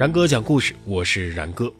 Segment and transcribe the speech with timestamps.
[0.00, 1.70] 然哥讲故事，我是然哥。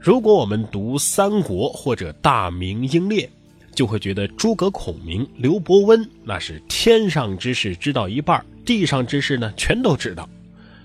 [0.00, 3.28] 如果我们读三国或者大明英烈，
[3.74, 10.26] 就会觉得诸葛孔明、刘伯温那是天上之事知道一半，地上之事呢全都知道，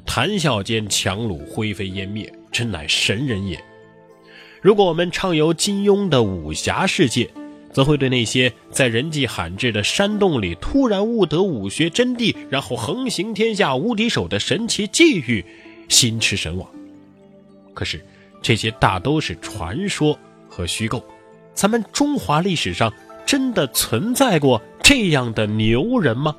[0.06, 3.58] 谈笑间樯橹灰飞烟灭，真乃神人也。
[4.62, 7.30] 如果我们畅游金庸的武侠世界，
[7.72, 15.46] 则会对那些在人迹罕至的山洞里突然悟得武学真谛，然后横行天下无敌手的神奇际遇
[15.90, 16.70] 心驰神往。
[17.74, 18.04] 可是，
[18.42, 20.18] 这些大都是传说
[20.50, 21.04] 和虚构。
[21.54, 22.92] 咱们中华历史上
[23.26, 26.36] 真的存在过这样的牛人吗？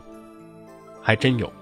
[1.02, 1.52] 还真有。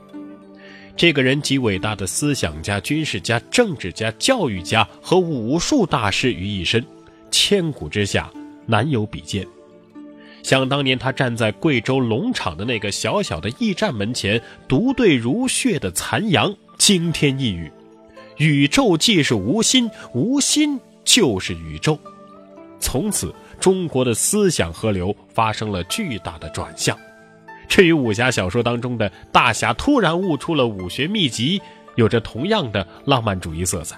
[0.95, 6.85] 这个人集伟大的思想家、军事家、政治家、教育家和武术大师于一身，
[7.31, 8.31] 千古之下
[8.67, 9.47] 难有比肩。
[10.43, 17.71] 想当年，他站在贵州龙场的那个小小的驿站门前，独对如血的残阳，惊天一语
[18.39, 21.97] ：“宇宙既是无心，无心就是宇宙。”
[22.81, 26.99] 从此，中国的思想河流发生了巨大的转向。
[27.69, 31.63] 这与武侠小说当中的大侠突然悟出了武学秘籍，
[31.95, 33.97] 有着同样的浪漫主义色彩。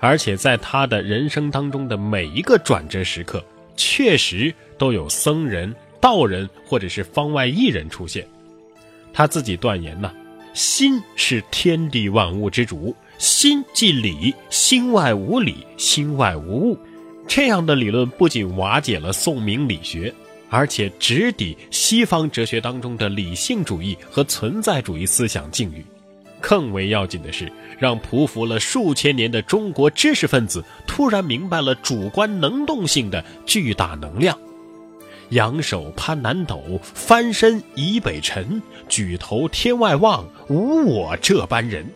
[0.00, 3.44] 而且，在他的人生当中的每一个转折时刻，
[3.76, 8.26] 确实都有僧人、道人或者是方外异人出现。
[9.12, 10.10] 他自己断言呢
[10.54, 16.78] ：“心是天地万物之主，心即理，心外无理，心外无物。”
[17.26, 20.14] 这样的理论不仅瓦解了宋明理学，
[20.50, 25.84] 而且直抵西方哲学当中的理性主义和存在主义思想境遇。
[26.40, 34.38] 更为要紧的是，让匍匐了数千年的中国知识分子突然明白了主观能动性的巨大能量。
[35.30, 41.86] 仰首攀南斗，翻身倚北辰，举头天外望，无我这般人。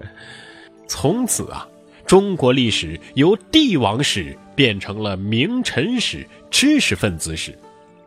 [0.88, 1.66] 从此啊，
[2.06, 7.58] 中国历史由帝王史变成了名臣史、知识分子史。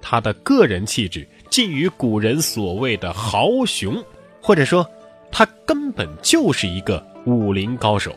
[0.01, 4.03] 他的个人气质近于古人所谓的豪雄，
[4.41, 4.87] 或者说。
[5.29, 8.15] 他根本就是一个武林高手。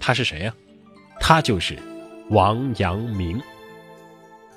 [0.00, 0.52] 他是谁呀？
[1.20, 1.78] 他就是
[2.28, 3.40] 王阳明。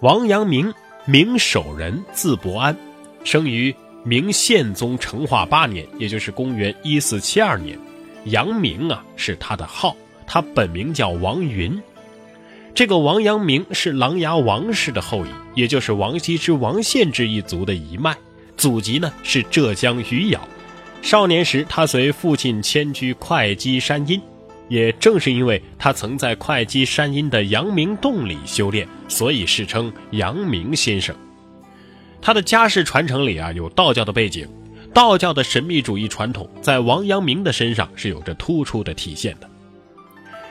[0.06, 0.72] 王阳明，
[1.06, 2.78] 明守仁，字伯安，
[3.24, 3.74] 生于
[4.04, 7.76] 明宪宗成化八年，也就是公元一四七二年。
[8.26, 11.82] 阳明啊，是他的号，他本名叫王云。
[12.76, 18.16] 这个王阳明是琅琊王氏的后裔，也就是王羲之、王献之一族的一脉，
[18.56, 20.40] 祖籍呢是浙江余姚。
[21.02, 24.22] 少年时，他随父亲迁居会稽山阴，
[24.68, 31.16] 也正是因为他曾在会稽山阴的阳明洞里修炼，所以世称阳明先生。
[32.22, 34.48] 他的家世传承里啊有道教的背景，
[34.94, 39.50] 道教的神秘主义传统在王阳明的身上是有着突出的体现的。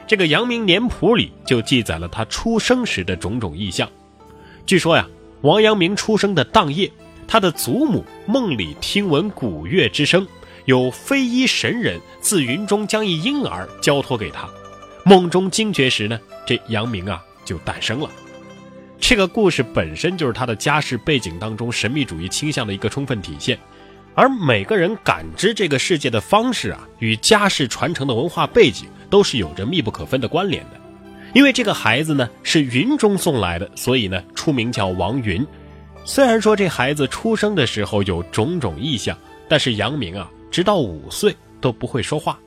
[0.06, 3.88] 这个《阳明年谱》里就记载了他出生时的种种异象。
[4.66, 5.08] 据说呀，
[5.40, 6.90] 王阳明出生的当夜，
[7.26, 10.26] 他的祖母梦里听闻鼓乐之声。
[10.66, 14.48] 有非一神人自云中将一婴儿交托给他，
[15.04, 18.10] 梦中惊觉时呢，这阳明啊就诞生了。
[18.98, 23.58] 这个故事本身就是他的家世背景当中神秘主义倾向的一个充分体现，
[24.14, 30.80] 而每个人感知这个世界的方式啊，与家世传承的文化背景都是有着密不可分的关联的。
[31.34, 35.46] 因为这个孩子呢是云中送来的，所以呢出名叫王云。
[36.06, 40.30] 虽然说这孩子出生的时候有种种异象，但是阳明啊。
[40.54, 42.38] 直到五岁都不会说话，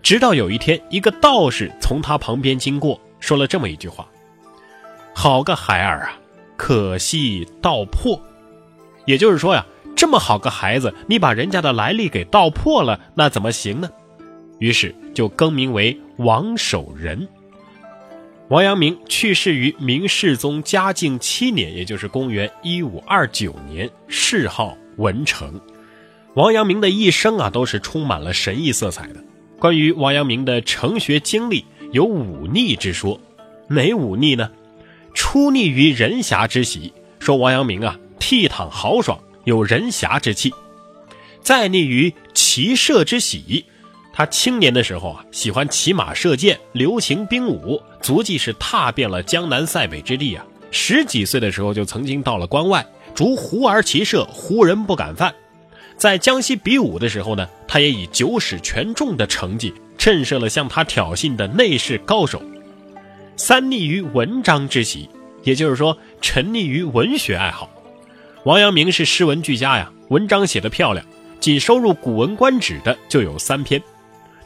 [0.00, 4.08] 直到有一天，一个道士从他旁边经过，说了这么一句话
[5.12, 6.12] ：“好个孩儿啊，
[6.56, 8.22] 可惜道破。”
[9.04, 9.66] 也就是说呀，
[9.96, 13.90] 这么好个孩子，你把人家的来历给道破了，那怎么行呢？
[14.60, 17.26] 于是就更名为王守仁。
[18.46, 25.60] 王阳明去世于明世宗嘉靖七年，也就是公元一五二九年，谥号文成。
[26.34, 29.16] 王阳明的一生啊，都是充满了神异色彩的。
[29.58, 33.20] 关于王阳明的成学经历，有忤逆之说。
[33.68, 34.48] 哪忤逆呢？
[35.12, 40.50] 出逆于人侠之喜，说王阳明啊倜傥豪爽，有人侠之气；
[41.42, 43.64] 再逆于骑射之喜，
[44.12, 50.46] 他青年的时候啊喜欢骑马射箭，留情兵武，足迹是踏遍了江南塞北之地啊。
[50.70, 52.86] 十几岁的时候就曾经到了关外，
[53.16, 55.34] 逐胡儿骑射，胡人不敢犯。
[56.00, 62.42] 在江西比武的时候呢，他也以九矢全中的成绩震慑了向他挑衅的内侍高手。
[63.36, 65.10] 三溺于文章之习，
[65.42, 67.70] 也就是说沉溺于文学爱好。
[68.44, 71.04] 王阳明是诗文俱佳呀，文章写得漂亮，
[71.38, 73.82] 仅收入《古文观止》的就有三篇。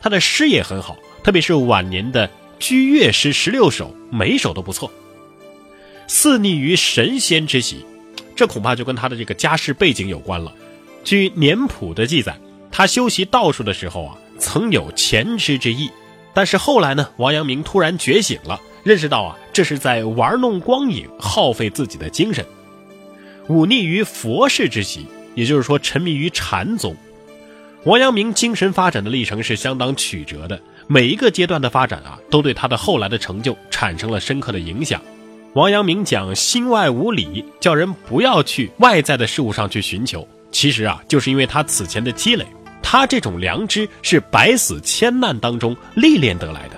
[0.02, 2.28] 他的诗也很好，特别是晚年的
[2.58, 4.90] 居乐诗十六首，每首都不错。
[6.08, 7.86] 四溺于神仙之喜，
[8.34, 10.52] 这恐怕就跟他的这个家世背景有关了。
[11.04, 12.34] 据年谱的记载，
[12.70, 15.90] 他修习道术的时候啊，曾有前知之意，
[16.32, 22.44] 但是后来呢，王阳明突然觉醒了，认识到啊，这是在玩弄光影，耗费自己的精神。
[23.48, 26.96] 忤逆于佛事之习，也就是说沉迷于禅宗。
[27.84, 35.02] 王阳明精神发展的历程是相当曲折的，每一个阶段的发展啊，都对他的后来的成就产生了深刻的影响。
[35.52, 42.46] 王阳明讲心外无理，叫人不要去外在的事物上去寻求，其实啊，就是因为他此前的积累，
[42.80, 46.76] 他这种良知是百死千难当中历练得来的。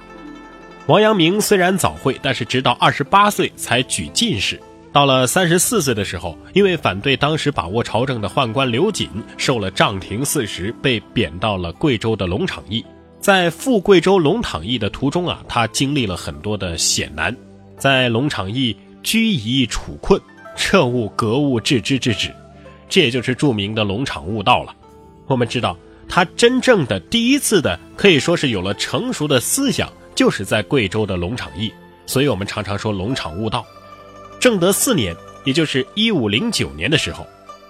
[0.86, 4.58] 王阳明虽然早会，但是直到二十八岁才举进士。
[4.92, 12.82] 到了三十四岁的时候，因为反对当时把握朝政的宦官刘瑾，受了杖廷四十，被贬到了贵州的龙场驿。
[13.20, 17.36] 在赴贵州龙场驿的途中啊，他经历了很多的险难，
[17.76, 20.18] 在龙场驿居夷处困，
[20.56, 22.34] 彻悟格物致知之旨，
[22.88, 24.74] 这也就是著名的龙场悟道了。
[25.26, 25.76] 我们知道，
[26.08, 31.72] 他真正的第一次的可以说是有了成熟的思想，就是在贵州的龙场驿，
[32.06, 33.64] 所以我们常常说龙场悟道。
[34.38, 37.26] 正德四年，也就是一五零九年的时候，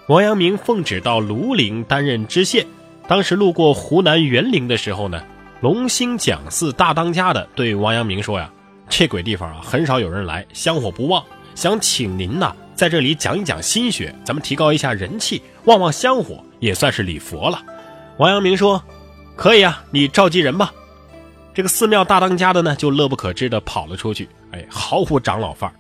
[0.09, 2.67] 王阳明奉旨到庐陵担任知县。
[3.09, 5.23] 当时路过湖南沅陵的时候呢，
[5.61, 8.51] 龙兴讲寺大当家的对王阳明说呀
[8.91, 11.25] ：“这鬼地方啊，很少有人来，香火不旺，
[11.55, 17.63] 想请您呐在这里讲一讲心学，咱们提高一下人气，旺旺香火，也算是礼佛了。”
[18.19, 18.83] 王阳明说
[19.35, 20.73] ：“可以啊，你召集人吧。”
[21.55, 25.75] 这个寺庙大当家的呢，就乐不可支的跑了出去，哎，毫无长老范儿。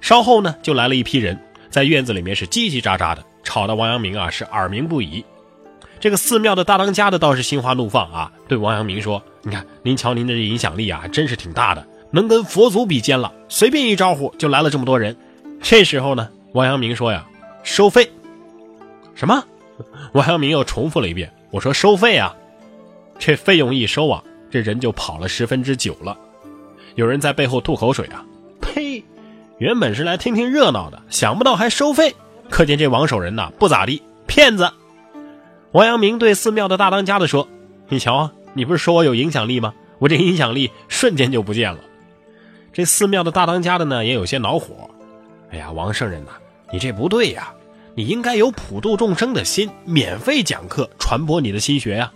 [0.00, 1.36] 稍后呢，就来了一批人，
[1.70, 5.24] 在院子里面是叽叽喳喳的，吵得王阳明啊是耳鸣不已。
[5.98, 13.32] 这个寺庙的大当家的倒是心花怒放啊，对王阳明说：“你看，您瞧您的影响力啊，真是挺大的，能跟佛祖比肩了。
[13.48, 15.16] 随便一招呼就来了这么多人。”
[15.60, 17.26] 这时候呢，王阳明说呀
[17.62, 18.10] ：“收费。”
[19.14, 19.44] 什么？
[20.12, 22.34] 王阳明又重复了一遍：“我说收费啊。”
[23.18, 26.16] 这费用一收啊，这人就跑了十分之九了。
[26.94, 28.24] 有人在背后吐口水啊。
[28.60, 29.02] 呸
[29.58, 32.14] 原本是来听听热闹的，想不到还收费，
[32.48, 34.70] 可见这王守仁呐不咋地，骗子。
[35.72, 37.48] 王阳明对寺庙的大当家的说
[37.88, 39.74] ：“你瞧啊，你不是说我有影响力吗？
[39.98, 41.80] 我这影响力瞬间就不见了。”
[42.72, 44.90] 这寺庙的大当家的呢也有些恼火
[45.50, 46.32] ：“哎呀，王圣人呐，
[46.72, 47.52] 你这不对呀，
[47.94, 52.12] 你应该有普度众生的心，免费讲课传播你的心学呀。”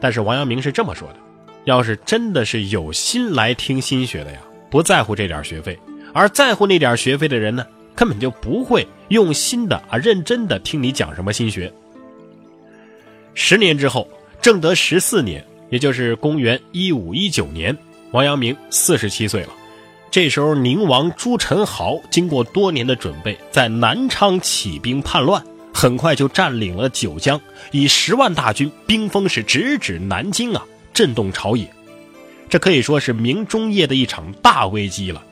[0.00, 1.16] 但是王阳明是这么说的
[1.64, 4.38] ：“要是真的是有心来听心学的呀，
[4.70, 5.78] 不在乎这点学费。”
[6.12, 7.64] 而在乎那点学费的人呢，
[7.94, 11.72] 根本就不会用心的啊，认真的听你讲什么心学。
[13.34, 14.08] 十年之后，
[14.42, 17.76] 正德十四年，也就是公元一五一九年，
[18.10, 19.50] 王阳明四十七岁了。
[20.10, 25.40] 这时候，宁王朱宸濠经过多年的准备，在南昌起兵叛乱，
[25.72, 27.40] 很快就占领了九江，
[27.70, 31.72] 以十万大军兵锋是直指南京啊，震动朝野。
[32.48, 35.22] 这可以说是明中叶的一场大危机了。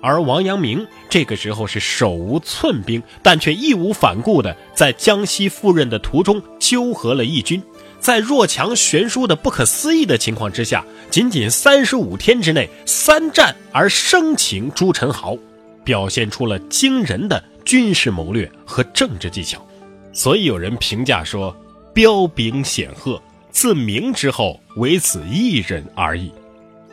[0.00, 7.60] 而王阳明这个时候是手无寸兵，但却义无反顾地在江西赴任的途中纠合了义军，
[8.02, 15.38] 在弱强悬殊的不可思议的情况之下，仅仅三十五天之内三战而生擒朱宸濠，
[15.84, 19.64] 表现出了惊人的军事谋略和政治技巧。
[20.12, 21.56] 所以有人评价说
[21.94, 26.32] ：“彪炳显赫，自明之后唯此一人而已。”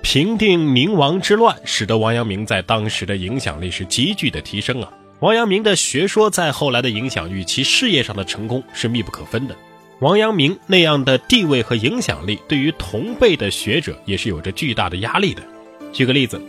[0.04, 4.94] 平定宁王之乱，使得王阳明在当时的影响力是急剧的提升啊。
[5.22, 9.56] 王阳明的学说在后来的影响与其事业上的成功是密不可分的。
[10.00, 15.44] 王阳明那样的地位和影响力，对于同辈的学者也是有着巨大的压力的。
[15.92, 16.42] 举个例子，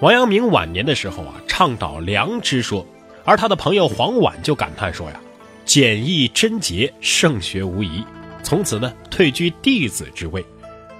[0.00, 2.84] 王阳明晚年的时候啊，倡导良知说，
[3.24, 5.20] 而他的朋友黄绾就感叹说呀
[5.64, 8.02] ：“简易贞洁，圣学无疑。”
[8.42, 10.44] 从此呢，退居弟子之位。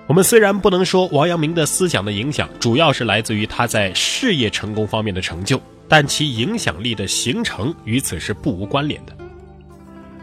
[0.06, 9.12] 我们虽然不能说王阳明的思想的影响主要是来自于他在事业成功方面的成就，但其影响力的形成与此是不无关联的。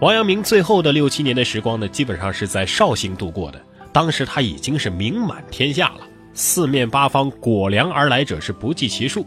[0.04, 3.62] 王阳明最后的六七年的时光呢，基本上是在绍兴度过的。
[3.94, 6.02] 当时他已经是名满天下了，
[6.34, 9.26] 四面八方裹粮而来者是不计其数。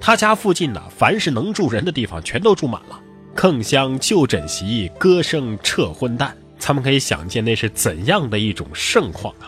[0.00, 3.00] 他家附近呢，凡是能住人的地方全都住满了，
[3.36, 6.36] 铿锵就枕席，歌声彻昏淡。
[6.58, 9.46] 咱们可以想见那是怎样的一种盛况啊！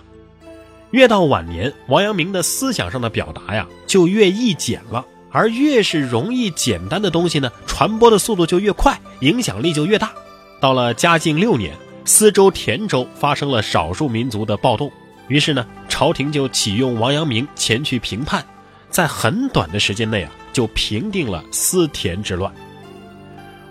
[0.93, 5.05] 越到晚年，王阳明的思想上的表达呀，就越易简了。
[5.33, 10.13] 而越是容易简单的东西呢，传播的速度就越快，影响力就越大。
[10.61, 11.75] 到了嘉靖六年，
[12.05, 14.93] 司州田州发生了少数民族的暴动，
[15.27, 18.45] 于是呢，朝廷就启用王阳明前去平叛，
[18.91, 22.53] 在很短的时间内啊，就平定了思田之乱。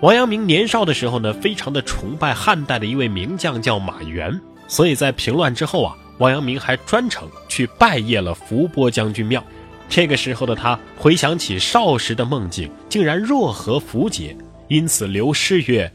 [0.01, 9.43] 王阳明年少的时候呢，非常的崇拜汉代的一位名将叫马援，所以在平乱之后啊，王阳明还专程去拜谒了伏波将军庙。
[9.87, 14.35] 这个时候的他回想起少时的梦境，竟然若合符节，
[14.69, 15.91] 因此留诗曰：“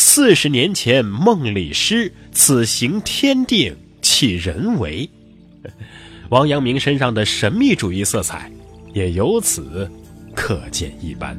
[0.00, 5.10] 四十年前梦里诗，此行天定岂人为？”
[6.30, 8.48] 王阳明身上的神秘主义色彩，
[8.94, 9.90] 也由此
[10.36, 11.36] 可见一斑。